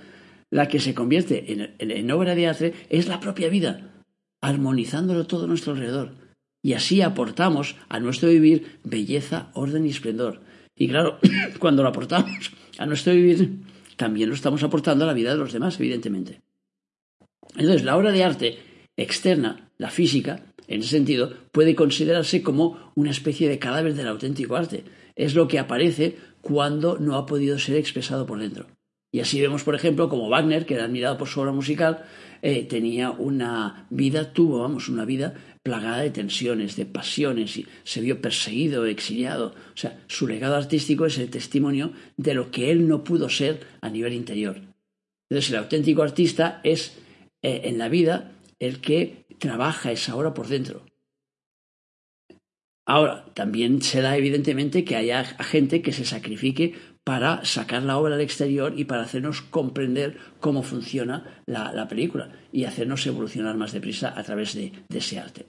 la 0.51 0.67
que 0.67 0.81
se 0.81 0.93
convierte 0.93 1.53
en, 1.53 1.75
en 1.79 2.11
obra 2.11 2.35
de 2.35 2.49
arte 2.49 2.75
es 2.91 3.07
la 3.07 3.21
propia 3.21 3.49
vida 3.49 3.93
armonizándolo 4.41 5.27
todo 5.27 5.45
a 5.45 5.49
nuestro 5.49 5.73
alrededor. 5.73 6.15
Y 6.63 6.73
así 6.73 7.03
aportamos 7.03 7.77
a 7.89 8.01
nuestro 8.01 8.29
vivir 8.29 8.79
belleza, 8.85 9.51
orden 9.55 9.87
y 9.87 9.91
esplendor. 9.91 10.41
Y 10.75 10.89
claro, 10.89 11.19
cuando 11.59 11.83
lo 11.83 11.89
aportamos 11.89 12.53
a 12.79 12.87
nuestro 12.87 13.13
vivir, 13.13 13.61
también 13.97 14.29
lo 14.29 14.35
estamos 14.35 14.63
aportando 14.63 15.05
a 15.05 15.07
la 15.09 15.15
vida 15.15 15.31
de 15.31 15.39
los 15.39 15.53
demás, 15.53 15.79
evidentemente. 15.79 16.41
Entonces, 17.57 17.85
la 17.85 17.97
obra 17.97 18.13
de 18.13 18.25
arte 18.25 18.59
externa, 18.97 19.71
la 19.79 19.91
física, 19.91 20.45
en 20.67 20.81
ese 20.81 20.91
sentido, 20.91 21.33
puede 21.51 21.75
considerarse 21.75 22.43
como 22.43 22.93
una 22.95 23.11
especie 23.11 23.49
de 23.49 23.59
cadáver 23.59 23.95
del 23.95 24.09
auténtico 24.09 24.57
arte. 24.57 24.85
Es 25.17 25.35
lo 25.35 25.49
que 25.49 25.59
aparece 25.59 26.19
cuando 26.41 26.99
no 26.99 27.17
ha 27.17 27.27
podido 27.27 27.59
ser 27.59 27.77
expresado 27.77 28.27
por 28.27 28.39
dentro. 28.39 28.67
Y 29.11 29.21
así 29.21 29.41
vemos, 29.41 29.65
por 29.65 29.75
ejemplo, 29.75 30.09
como 30.09 30.29
Wagner, 30.29 30.67
que 30.67 30.75
era 30.75 30.85
admirado 30.85 31.17
por 31.17 31.29
su 31.29 31.41
obra 31.41 31.53
musical, 31.53 32.05
eh, 32.43 32.65
tenía 32.65 33.11
una 33.11 33.87
vida, 33.91 34.33
tuvo, 34.33 34.61
vamos, 34.61 34.89
una 34.89 35.05
vida 35.05 35.35
plagada 35.63 35.99
de 35.99 36.11
tensiones, 36.11 36.77
de 36.77 36.87
pasiones, 36.87 37.57
y 37.57 37.67
se 37.85 38.01
vio 38.01 38.21
perseguido, 38.21 38.87
exiliado. 38.87 39.55
O 39.75 39.77
sea, 39.77 39.99
su 40.09 40.27
legado 40.27 40.57
artístico 40.57 41.07
es 41.07 41.19
el 41.19 41.31
testimonio 41.31 41.93
de 42.17 42.35
lo 42.35 42.51
que 42.51 42.71
él 42.71 42.87
no 42.87 43.03
pudo 43.03 43.29
ser 43.29 43.67
a 43.81 43.89
nivel 43.89 44.13
interior. 44.13 44.61
Entonces, 45.31 45.51
el 45.51 45.59
auténtico 45.59 46.03
artista 46.03 46.61
es 46.63 46.99
eh, 47.43 47.63
en 47.65 47.79
la 47.79 47.89
vida 47.89 48.33
el 48.59 48.81
que 48.81 49.27
trabaja 49.39 49.93
esa 49.93 50.17
obra 50.17 50.35
por 50.35 50.49
dentro. 50.49 50.85
Ahora, 52.87 53.27
también 53.35 53.83
se 53.83 54.01
da 54.01 54.17
evidentemente 54.17 54.85
que 54.85 54.97
haya 54.97 55.23
gente 55.23 55.83
que 55.83 55.93
se 55.93 56.07
sacrifique 56.07 56.75
para 57.09 57.43
sacar 57.43 57.85
la 57.85 57.97
obra 57.97 58.17
al 58.17 58.21
exterior 58.21 58.75
y 58.77 58.85
para 58.85 59.01
hacernos 59.01 59.41
comprender 59.41 60.19
cómo 60.41 60.63
funciona 60.63 61.41
la, 61.47 61.89
película 61.89 62.33
y 62.53 62.65
hacernos 62.65 63.07
evolucionar 63.07 63.57
más 63.57 63.73
deprisa 63.73 64.13
a 64.15 64.23
través 64.25 64.53
de, 64.55 64.73
ese 64.95 65.19
arte. 65.19 65.47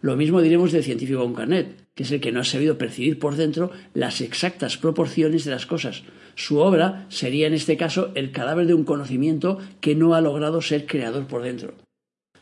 Lo 0.00 0.16
mismo 0.16 0.40
diremos 0.40 0.70
del 0.70 0.84
científico 0.84 1.24
con 1.24 1.34
carnet, 1.34 1.88
que 1.96 2.04
es 2.04 2.12
el 2.12 2.20
que 2.20 2.30
no 2.30 2.38
ha 2.38 2.44
sabido 2.44 2.78
percibir 2.78 3.18
por 3.18 3.34
dentro 3.34 3.72
las 3.94 4.20
exactas 4.20 4.78
proporciones 4.78 5.44
de 5.44 5.50
las 5.50 5.66
cosas. 5.66 6.04
Su 6.36 6.58
obra 6.58 7.04
sería 7.08 7.48
en 7.48 7.54
este 7.54 7.76
caso 7.76 8.12
el 8.14 8.30
cadáver 8.30 8.68
de 8.68 8.74
un 8.74 8.84
conocimiento 8.84 9.58
que 9.80 9.96
no 9.96 10.14
ha 10.14 10.20
logrado 10.20 10.62
ser 10.62 10.86
creador 10.86 11.26
por 11.26 11.42
dentro. 11.42 11.74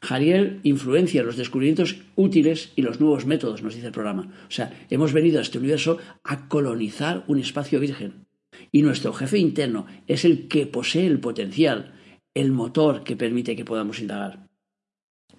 Jariel 0.03 0.61
influencia 0.65 1.23
los 1.23 1.39
descubrimientos 1.39 1.97
útiles 2.15 2.75
y 2.77 2.83
los 2.83 3.01
nuevos 3.01 3.25
métodos, 3.25 3.63
nos 3.63 3.75
dice 3.75 3.87
el 3.87 3.95
programa. 3.95 4.31
O 4.49 4.51
sea, 4.51 4.71
hemos 4.91 5.15
venido 5.15 5.39
a 5.39 5.43
este 5.43 5.57
universo 5.57 5.97
a 6.25 6.47
colonizar 6.47 7.25
un 7.27 7.39
espacio 7.39 7.81
virgen. 7.81 8.27
Y 8.73 8.83
nuestro 8.83 9.13
jefe 9.13 9.39
interno 9.39 9.87
es 10.07 10.25
el 10.25 10.49
que 10.49 10.67
posee 10.67 11.07
el 11.07 11.21
potencial, 11.21 11.95
el 12.35 12.53
motor 12.53 13.03
que 13.03 13.17
permite 13.17 13.57
que 13.57 13.65
podamos 13.65 14.01
indagar. 14.01 14.49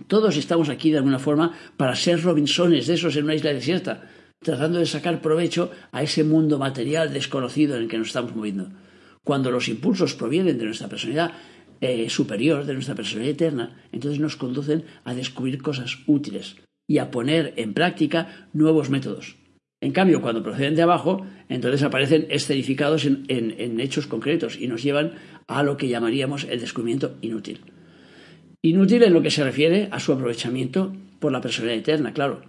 Todos 0.07 0.35
estamos 0.37 0.69
aquí 0.69 0.91
de 0.91 0.97
alguna 0.97 1.19
forma 1.19 1.53
para 1.77 1.95
ser 1.95 2.21
Robinsones 2.23 2.87
de 2.87 2.95
esos 2.95 3.15
en 3.15 3.25
una 3.25 3.35
isla 3.35 3.53
desierta, 3.53 4.09
tratando 4.39 4.79
de 4.79 4.85
sacar 4.85 5.21
provecho 5.21 5.71
a 5.91 6.01
ese 6.03 6.23
mundo 6.23 6.57
material 6.57 7.13
desconocido 7.13 7.75
en 7.75 7.83
el 7.83 7.87
que 7.87 7.97
nos 7.97 8.07
estamos 8.07 8.35
moviendo. 8.35 8.71
Cuando 9.23 9.51
los 9.51 9.67
impulsos 9.67 10.15
provienen 10.15 10.57
de 10.57 10.65
nuestra 10.65 10.89
personalidad 10.89 11.33
eh, 11.79 12.09
superior, 12.09 12.65
de 12.65 12.73
nuestra 12.73 12.95
personalidad 12.95 13.35
eterna, 13.35 13.81
entonces 13.91 14.19
nos 14.19 14.35
conducen 14.35 14.83
a 15.03 15.13
descubrir 15.13 15.61
cosas 15.61 15.99
útiles 16.07 16.57
y 16.87 16.97
a 16.97 17.11
poner 17.11 17.53
en 17.57 17.73
práctica 17.73 18.49
nuevos 18.53 18.89
métodos. 18.89 19.37
En 19.81 19.91
cambio, 19.91 20.21
cuando 20.21 20.43
proceden 20.43 20.75
de 20.75 20.83
abajo, 20.83 21.25
entonces 21.49 21.81
aparecen 21.81 22.27
escenificados 22.29 23.05
en, 23.05 23.79
hechos 23.79 24.05
concretos 24.05 24.57
y 24.59 24.67
nos 24.67 24.83
llevan 24.83 25.13
a 25.47 25.63
lo 25.63 25.75
que 25.75 25.87
llamaríamos 25.87 26.43
el 26.43 26.59
descubrimiento 26.59 27.17
inútil. 27.21 27.61
Inútil 28.61 29.01
en 29.01 29.13
lo 29.13 29.23
que 29.23 29.31
se 29.31 29.43
refiere 29.43 29.89
a 29.91 29.99
su 29.99 30.13
aprovechamiento 30.13 30.93
por 31.19 31.31
la 31.31 31.41
personalidad 31.41 31.79
eterna, 31.79 32.13
claro, 32.13 32.43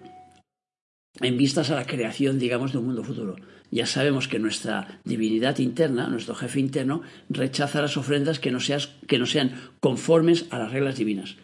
en 1.21 1.39
vistas 1.39 1.71
a 1.71 1.77
la 1.77 1.87
creación, 1.87 2.39
digamos, 2.39 2.73
de 2.73 2.79
un 2.79 2.87
mundo 2.87 3.03
futuro. 3.03 3.37
Ya 3.71 3.87
sabemos 3.87 4.29
que 4.29 4.39
nuestra 4.39 5.01
divinidad 5.05 5.59
interna, 5.59 6.09
nuestro 6.09 6.35
jefe 6.35 6.61
interno, 6.61 7.01
rechaza 7.31 7.81
las 7.81 7.97
ofrendas 7.97 8.39
que 8.41 8.51
no, 8.51 8.61
sean 8.61 9.53
conformes 9.81 10.47
a 10.51 10.59
las 10.59 10.71
reglas 10.71 10.99
divinas. 10.99 11.39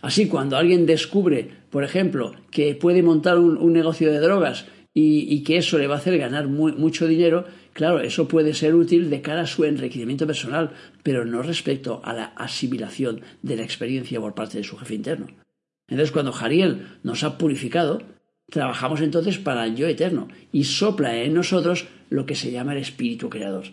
Así, 0.00 0.28
cuando 0.28 0.56
alguien 0.56 0.86
descubre, 0.86 1.50
por 1.68 1.84
ejemplo, 1.84 2.32
que 2.50 2.74
puede 2.74 3.02
montar 3.02 3.38
un, 3.38 3.72
negocio 3.74 4.10
de 4.10 4.18
drogas 4.18 4.66
y, 4.92 5.42
que 5.44 5.56
eso 5.56 5.78
le 5.78 5.86
va 5.86 5.94
a 5.94 5.98
hacer 5.98 6.18
ganar 6.18 6.48
mucho 6.48 7.06
dinero, 7.06 7.44
claro, 7.72 8.00
eso 8.00 8.26
puede 8.26 8.54
ser 8.54 8.74
útil 8.74 9.08
de 9.08 9.22
cara 9.22 9.42
a 9.42 9.46
su 9.46 9.64
enriquecimiento 9.64 10.26
personal, 10.26 10.72
pero 11.02 11.24
no 11.24 11.42
respecto 11.42 12.00
a 12.04 12.12
la 12.12 12.24
asimilación 12.36 13.20
de 13.42 13.56
la 13.56 13.62
experiencia 13.62 14.20
por 14.20 14.34
parte 14.34 14.58
de 14.58 14.64
su 14.64 14.76
jefe 14.76 14.94
interno. 14.94 15.28
Entonces, 15.88 16.12
cuando 16.12 16.32
Jariel 16.32 16.86
nos 17.02 17.22
ha 17.24 17.38
purificado, 17.38 18.00
Trabajamos 18.50 19.00
entonces 19.00 19.38
para 19.38 19.64
el 19.64 19.76
yo 19.76 19.86
eterno 19.86 20.28
y 20.52 20.64
sopla 20.64 21.16
en 21.22 21.34
nosotros 21.34 21.86
lo 22.10 22.26
que 22.26 22.34
se 22.34 22.50
llama 22.50 22.72
el 22.72 22.78
espíritu 22.78 23.30
creador. 23.30 23.66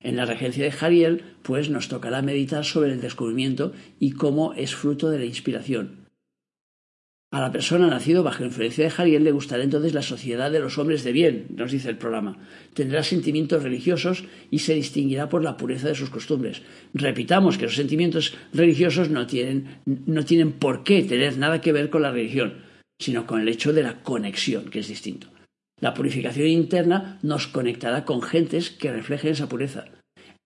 En 0.00 0.16
la 0.16 0.24
regencia 0.24 0.64
de 0.64 0.72
Jariel, 0.72 1.22
pues 1.42 1.70
nos 1.70 1.88
tocará 1.88 2.20
meditar 2.20 2.64
sobre 2.64 2.92
el 2.92 3.00
descubrimiento 3.00 3.72
y 4.00 4.12
cómo 4.12 4.52
es 4.54 4.74
fruto 4.74 5.10
de 5.10 5.20
la 5.20 5.26
inspiración. 5.26 5.99
A 7.32 7.40
la 7.40 7.52
persona 7.52 7.86
nacida 7.86 8.22
bajo 8.22 8.44
influencia 8.44 8.84
de 8.84 8.90
Jariel 8.90 9.22
le 9.22 9.30
gustará 9.30 9.62
entonces 9.62 9.94
la 9.94 10.02
sociedad 10.02 10.50
de 10.50 10.58
los 10.58 10.78
hombres 10.78 11.04
de 11.04 11.12
bien, 11.12 11.46
nos 11.54 11.70
dice 11.70 11.88
el 11.88 11.96
programa. 11.96 12.38
Tendrá 12.74 13.04
sentimientos 13.04 13.62
religiosos 13.62 14.24
y 14.50 14.58
se 14.58 14.74
distinguirá 14.74 15.28
por 15.28 15.44
la 15.44 15.56
pureza 15.56 15.88
de 15.88 15.94
sus 15.94 16.10
costumbres. 16.10 16.62
Repitamos 16.92 17.56
que 17.56 17.66
los 17.66 17.76
sentimientos 17.76 18.36
religiosos 18.52 19.10
no 19.10 19.28
tienen, 19.28 19.80
no 19.86 20.24
tienen 20.24 20.52
por 20.52 20.82
qué 20.82 21.02
tener 21.02 21.38
nada 21.38 21.60
que 21.60 21.72
ver 21.72 21.88
con 21.88 22.02
la 22.02 22.10
religión 22.10 22.70
sino 23.00 23.26
con 23.26 23.40
el 23.40 23.48
hecho 23.48 23.72
de 23.72 23.82
la 23.82 24.02
conexión, 24.02 24.66
que 24.66 24.80
es 24.80 24.88
distinto. 24.88 25.28
La 25.80 25.94
purificación 25.94 26.46
interna 26.46 27.18
nos 27.22 27.46
conectará 27.46 28.04
con 28.04 28.20
gentes 28.20 28.70
que 28.70 28.92
reflejen 28.92 29.32
esa 29.32 29.48
pureza 29.48 29.86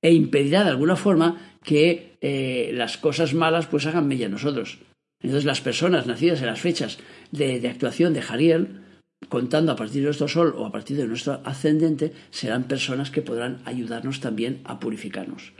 e 0.00 0.12
impedirá 0.12 0.62
de 0.62 0.70
alguna 0.70 0.96
forma 0.96 1.58
que 1.64 2.16
eh, 2.20 2.70
las 2.74 2.96
cosas 2.96 3.34
malas 3.34 3.66
pues 3.66 3.86
hagan 3.86 4.06
mella 4.06 4.26
en 4.26 4.32
nosotros. 4.32 4.78
Entonces 5.24 5.46
las 5.46 5.62
personas 5.62 6.06
nacidas 6.06 6.40
en 6.40 6.46
las 6.48 6.60
fechas 6.60 6.98
de, 7.32 7.66
actuación 7.66 8.12
de 8.12 8.20
Jariel, 8.20 8.82
contando 9.30 9.72
a 9.72 9.76
partir 9.76 10.02
de 10.02 10.08
nuestro 10.08 10.28
sol 10.28 10.54
o 10.54 10.66
a 10.66 10.70
partir 10.70 10.98
de 10.98 11.06
nuestro 11.06 11.40
ascendente, 11.44 12.12
serán 12.30 12.64
personas 12.64 13.10
que 13.10 13.22
podrán 13.22 13.62
ayudarnos 13.64 14.20
también 14.20 14.60
a 14.64 14.78
purificarnos. 14.78 15.54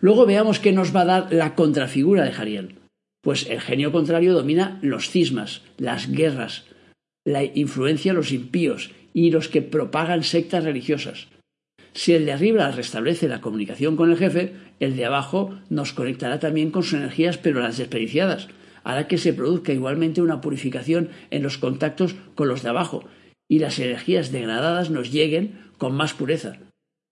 Luego 0.00 0.24
veamos 0.24 0.58
qué 0.58 0.72
nos 0.72 0.96
va 0.96 1.02
a 1.02 1.04
dar 1.04 1.32
la 1.34 1.54
contrafigura 1.54 2.24
de 2.24 2.32
Jariel. 2.32 2.76
Pues 3.22 3.50
el 3.50 3.60
genio 3.60 3.92
contrario 3.92 4.32
domina 4.32 4.78
los 4.80 5.10
cismas, 5.10 5.60
las 5.76 6.10
guerras, 6.10 6.64
la 7.26 7.44
influencia 7.44 8.12
de 8.12 8.16
los 8.16 8.32
impíos 8.32 8.90
y 9.12 9.30
los 9.30 9.48
que 9.48 9.60
propagan 9.60 10.22
sectas 10.22 10.64
religiosas. 10.64 11.28
Si 11.92 12.14
el 12.14 12.24
de 12.24 12.32
arriba 12.32 12.70
restablece 12.70 13.28
la 13.28 13.42
comunicación 13.42 13.96
con 13.96 14.10
el 14.10 14.16
jefe, 14.16 14.54
el 14.80 14.96
de 14.96 15.04
abajo 15.04 15.58
nos 15.68 15.92
conectará 15.92 16.38
también 16.38 16.70
con 16.70 16.84
sus 16.84 16.94
energías, 16.94 17.36
pero 17.36 17.60
las 17.60 17.76
desperdiciadas, 17.76 18.48
hará 18.88 19.06
que 19.06 19.18
se 19.18 19.34
produzca 19.34 19.74
igualmente 19.74 20.22
una 20.22 20.40
purificación 20.40 21.10
en 21.30 21.42
los 21.42 21.58
contactos 21.58 22.16
con 22.34 22.48
los 22.48 22.62
de 22.62 22.70
abajo 22.70 23.04
y 23.46 23.58
las 23.58 23.78
energías 23.78 24.32
degradadas 24.32 24.88
nos 24.88 25.12
lleguen 25.12 25.60
con 25.76 25.94
más 25.94 26.14
pureza. 26.14 26.56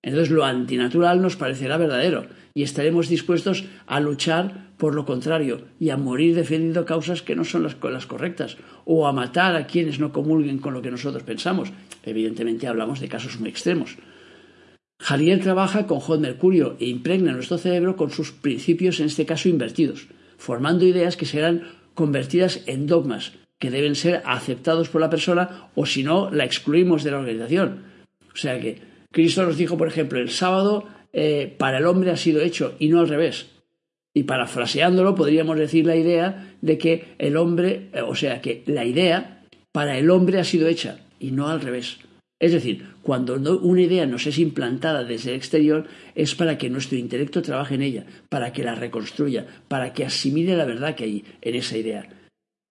Entonces 0.03 0.31
lo 0.31 0.47
antinatural 0.47 1.21
nos 1.21 1.37
parecerá 1.37 1.77
verdadero 1.77 2.29
y 2.55 2.63
estaremos 2.63 3.11
dispuestos 3.11 3.67
a 3.87 4.01
luchar 4.01 4.73
por 4.79 4.95
lo 4.95 5.05
contrario 5.05 5.67
y 5.79 5.91
a 5.91 5.99
morir 5.99 6.35
defendiendo 6.35 6.87
causas 6.87 7.21
que 7.21 7.37
no 7.37 7.45
son 7.45 7.63
las, 7.63 7.75
correctas 8.07 8.57
o 8.87 9.07
a 9.07 9.13
matar 9.13 9.55
a 9.55 9.67
quienes 9.67 10.01
no 10.01 10.13
comulguen 10.13 10.57
con 10.57 10.73
lo 10.73 10.81
que 10.81 10.91
nosotros 10.91 11.25
pensamos. 11.25 11.73
Evidentemente 12.05 12.69
hablamos 12.69 13.01
de 13.01 13.09
casos 13.09 13.39
muy 13.39 13.51
extremos. 13.51 13.99
Jariel 14.99 15.41
trabaja 15.41 15.87
con 15.87 16.01
Jod 16.01 16.21
Mercurio 16.21 16.77
e 16.81 16.87
impregna 16.87 17.33
nuestro 17.33 17.59
cerebro 17.59 17.97
con 17.97 18.09
sus 18.09 18.33
principios, 18.33 18.99
en 19.01 19.07
este 19.07 19.27
caso 19.27 19.51
invertidos, 19.51 20.09
formando 20.37 20.85
ideas 20.85 21.17
que 21.17 21.27
serán 21.27 21.69
convertidas 21.95 22.63
en 22.67 22.87
dogmas 22.87 23.33
que 23.59 23.71
deben 23.71 23.95
ser 23.95 24.23
aceptados 24.27 24.89
por 24.89 25.01
la 25.01 25.11
persona 25.11 25.71
o 25.75 25.87
si 25.87 26.03
no 26.03 26.31
la 26.31 26.45
excluimos 26.45 27.05
de 27.05 27.11
la 27.11 27.19
organización. 27.19 27.85
O 28.33 28.37
sea 28.37 28.61
que 28.61 28.81
Cristo 29.11 29.45
nos 29.45 29.57
dijo, 29.57 29.79
por 29.79 29.89
ejemplo, 29.89 30.19
el 30.19 30.31
sábado 30.31 30.85
eh, 31.13 31.55
para 31.59 31.79
el 31.79 31.87
hombre 31.87 32.11
ha 32.11 32.17
sido 32.17 32.43
hecho 32.43 32.75
y 32.79 32.89
no 32.89 33.01
al 33.01 33.09
revés. 33.09 33.47
Y 34.13 34.25
parafraseándolo, 34.25 35.15
podríamos 35.15 35.59
decir 35.59 35.87
la 35.87 35.97
idea 35.97 36.55
de 36.61 36.79
que 36.79 37.15
el 37.19 37.37
hombre, 37.37 37.89
eh, 37.93 38.03
o 38.03 38.15
sea, 38.15 38.41
que 38.41 38.63
la 38.67 38.85
idea 38.85 39.43
para 39.73 39.99
el 39.99 40.11
hombre 40.11 40.39
ha 40.39 40.45
sido 40.45 40.69
hecha 40.69 40.99
y 41.19 41.31
no 41.31 41.49
al 41.49 41.61
revés. 41.61 41.99
Es 42.39 42.53
decir, 42.53 42.87
cuando 43.03 43.35
una 43.35 43.81
idea 43.81 44.05
nos 44.05 44.27
es 44.27 44.39
implantada 44.39 45.05
desde 45.05 45.31
el 45.31 45.37
exterior, 45.37 45.87
es 46.15 46.35
para 46.35 46.59
que 46.59 46.69
nuestro 46.69 46.99
intelecto 46.99 47.41
trabaje 47.41 47.77
en 47.77 47.83
ella, 47.83 48.07
para 48.29 48.53
que 48.53 48.63
la 48.63 48.75
reconstruya, 48.75 49.47
para 49.69 49.95
que 49.95 50.05
asimile 50.05 50.57
la 50.57 50.67
verdad 50.67 50.95
que 50.95 51.05
hay 51.05 51.25
en 51.41 51.55
esa 51.55 51.79
idea. 51.79 52.09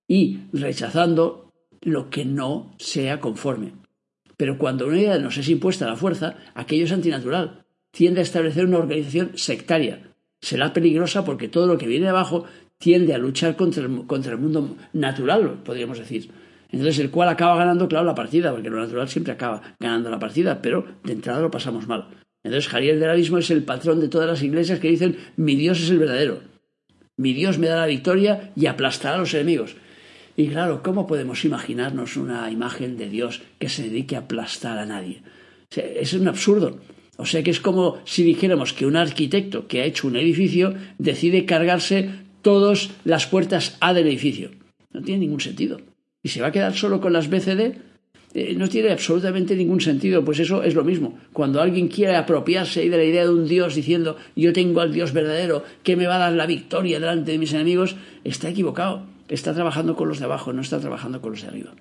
Y 0.07 0.41
rechazando 0.53 1.51
lo 1.81 2.11
que 2.11 2.25
no 2.25 2.75
sea 2.77 3.19
conforme. 3.19 3.73
Pero 4.37 4.57
cuando 4.57 4.87
una 4.87 4.99
idea 4.99 5.17
nos 5.17 5.37
es 5.37 5.49
impuesta 5.49 5.85
a 5.85 5.89
la 5.89 5.95
fuerza, 5.95 6.37
aquello 6.53 6.85
es 6.85 6.91
antinatural. 6.91 7.65
Tiende 7.91 8.19
a 8.19 8.23
establecer 8.23 8.65
una 8.65 8.79
organización 8.79 9.31
sectaria. 9.35 10.11
Será 10.41 10.73
peligrosa 10.73 11.25
porque 11.25 11.47
todo 11.47 11.65
lo 11.65 11.77
que 11.77 11.87
viene 11.87 12.09
abajo 12.09 12.45
tiende 12.77 13.13
a 13.13 13.17
luchar 13.17 13.55
contra 13.55 13.83
el, 13.83 14.37
mundo 14.37 14.75
natural, 14.93 15.61
podríamos 15.63 15.97
decir. 15.97 16.29
Entonces, 16.75 16.99
el 16.99 17.09
cual 17.09 17.29
acaba 17.29 17.55
ganando, 17.55 17.87
claro, 17.87 18.05
la 18.05 18.15
partida, 18.15 18.51
porque 18.51 18.69
lo 18.69 18.75
natural 18.75 19.07
siempre 19.07 19.31
acaba 19.31 19.61
ganando 19.79 20.09
la 20.09 20.19
partida, 20.19 20.61
pero 20.61 20.85
de 21.05 21.13
entrada 21.13 21.39
lo 21.39 21.49
pasamos 21.49 21.87
mal. 21.87 22.09
Entonces, 22.43 22.67
Jariel 22.67 22.99
del 22.99 23.11
Abismo 23.11 23.37
es 23.37 23.49
el 23.49 23.63
patrón 23.63 24.01
de 24.01 24.09
todas 24.09 24.27
las 24.27 24.43
iglesias 24.43 24.79
que 24.79 24.89
dicen: 24.89 25.15
Mi 25.37 25.55
Dios 25.55 25.81
es 25.81 25.89
el 25.89 25.99
verdadero. 25.99 26.41
Mi 27.15 27.31
Dios 27.31 27.59
me 27.59 27.67
da 27.67 27.77
la 27.77 27.85
victoria 27.85 28.51
y 28.57 28.65
aplastará 28.65 29.15
a 29.15 29.19
los 29.19 29.33
enemigos. 29.33 29.77
Y 30.35 30.49
claro, 30.49 30.83
¿cómo 30.83 31.07
podemos 31.07 31.45
imaginarnos 31.45 32.17
una 32.17 32.51
imagen 32.51 32.97
de 32.97 33.07
Dios 33.07 33.41
que 33.57 33.69
se 33.69 33.83
dedique 33.83 34.17
a 34.17 34.19
aplastar 34.19 34.77
a 34.77 34.85
nadie? 34.85 35.23
es 35.77 36.13
un 36.13 36.27
absurdo. 36.27 36.81
O 37.15 37.25
sea 37.25 37.41
que 37.41 37.51
es 37.51 37.61
como 37.61 37.99
si 38.03 38.23
dijéramos 38.23 38.73
que 38.73 38.85
un 38.85 38.97
arquitecto 38.97 39.67
que 39.67 39.81
ha 39.81 39.85
hecho 39.85 40.07
un 40.07 40.17
edificio 40.17 40.73
decide 40.97 41.45
cargarse 41.45 42.09
todas 42.41 42.89
las 43.05 43.27
puertas 43.27 43.77
A 43.79 43.93
del 43.93 44.07
edificio. 44.07 44.51
No 44.91 45.01
tiene 45.01 45.21
ningún 45.21 45.39
sentido. 45.39 45.79
Y 46.25 46.29
se 46.29 46.41
va 46.41 46.47
a 46.47 46.51
quedar 46.51 46.73
solo 46.73 46.99
con 46.99 47.13
las 47.13 47.29
BCD. 47.29 47.77
Eh, 48.33 48.55
no 48.57 48.67
tiene 48.67 48.91
absolutamente 48.91 49.55
ningún 49.55 49.79
sentido. 49.79 50.25
Pues 50.25 50.39
eso 50.39 50.63
es 50.63 50.73
lo 50.73 50.83
mismo. 50.83 51.19
Cuando 51.31 51.61
alguien 51.61 51.87
quiere 51.87 52.15
apropiarse 52.15 52.89
de 52.89 52.97
la 52.97 53.03
idea 53.03 53.23
de 53.23 53.29
un 53.29 53.47
Dios 53.47 53.75
diciendo 53.75 54.17
yo 54.35 54.51
tengo 54.51 54.81
al 54.81 54.91
Dios 54.91 55.13
verdadero 55.13 55.63
que 55.83 55.95
me 55.95 56.07
va 56.07 56.15
a 56.15 56.25
dar 56.25 56.33
la 56.33 56.47
victoria 56.47 56.99
delante 56.99 57.31
de 57.31 57.37
mis 57.37 57.53
enemigos, 57.53 57.95
está 58.23 58.49
equivocado 58.49 59.03
está 59.27 59.53
trabajando 59.53 59.95
con 59.95 60.07
los 60.07 60.19
de 60.19 60.25
abajo, 60.25 60.53
no 60.53 60.61
está 60.61 60.79
trabajando 60.79 61.21
con 61.21 61.31
los 61.31 61.41
de 61.41 61.47
arriba. 61.47 61.71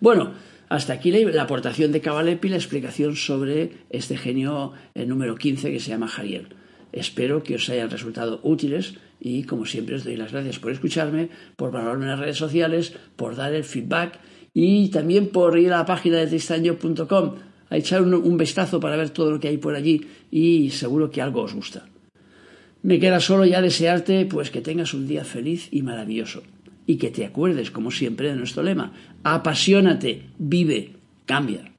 Bueno, 0.00 0.32
hasta 0.68 0.92
aquí 0.92 1.10
la, 1.10 1.42
aportación 1.42 1.92
de 1.92 2.00
Cavalepi, 2.00 2.48
la 2.48 2.56
explicación 2.56 3.16
sobre 3.16 3.72
este 3.90 4.16
genio 4.16 4.72
eh, 4.94 5.06
número 5.06 5.34
15 5.36 5.70
que 5.70 5.80
se 5.80 5.90
llama 5.90 6.08
Jariel. 6.08 6.48
Espero 6.92 7.42
que 7.42 7.56
os 7.56 7.68
hayan 7.68 7.90
resultado 7.90 8.40
útiles 8.42 8.94
y, 9.20 9.44
como 9.44 9.66
siempre, 9.66 9.96
os 9.96 10.04
doy 10.04 10.16
las 10.16 10.32
gracias 10.32 10.58
por 10.58 10.72
escucharme, 10.72 11.30
por 11.56 11.72
valorarme 11.72 12.04
en 12.04 12.10
las 12.10 12.20
redes 12.20 12.36
sociales, 12.36 12.94
por 13.16 13.36
dar 13.36 13.54
el 13.54 13.64
feedback 13.64 14.18
y 14.54 14.88
también 14.88 15.28
por 15.28 15.58
ir 15.58 15.72
a 15.72 15.78
la 15.78 15.86
página 15.86 16.18
de 16.18 16.26
tristanyo.com 16.26 17.34
a 17.70 17.76
echar 17.78 18.02
un, 18.02 18.36
vistazo 18.36 18.80
para 18.80 18.96
ver 18.96 19.10
todo 19.10 19.30
lo 19.30 19.40
que 19.40 19.48
hay 19.48 19.56
por 19.56 19.74
allí 19.74 20.06
y 20.30 20.68
seguro 20.70 21.10
que 21.10 21.22
algo 21.22 21.40
os 21.40 21.54
gusta. 21.54 21.86
Me 22.82 22.98
queda 22.98 23.18
solo 23.20 23.46
ya 23.46 23.62
desearte 23.62 24.26
pues 24.26 24.50
que 24.50 24.60
tengas 24.60 24.92
un 24.92 25.06
día 25.06 25.24
feliz 25.24 25.68
y 25.70 25.80
maravilloso 25.80 26.42
y 26.86 26.96
que 26.96 27.10
te 27.10 27.24
acuerdes 27.24 27.70
como 27.70 27.90
siempre 27.90 28.28
de 28.28 28.36
nuestro 28.36 28.62
lema, 28.62 28.92
apasionate, 29.22 30.24
vive, 30.38 30.96
cambia. 31.24 31.71